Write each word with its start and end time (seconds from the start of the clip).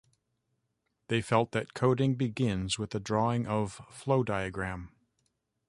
They 1.09 1.21
felt 1.21 1.51
that 1.51 1.75
coding 1.75 2.15
begins 2.15 2.79
with 2.79 2.89
the 2.89 2.99
drawing 2.99 3.45
of 3.45 3.73
flow 3.91 4.23
diagram. 4.23 4.91